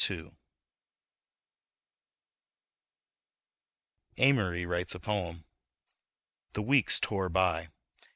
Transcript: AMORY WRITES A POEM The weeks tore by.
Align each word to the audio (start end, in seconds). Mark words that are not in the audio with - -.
AMORY 4.17 4.65
WRITES 4.65 4.95
A 4.95 4.99
POEM 4.99 5.45
The 6.53 6.63
weeks 6.63 6.99
tore 6.99 7.29
by. 7.29 7.69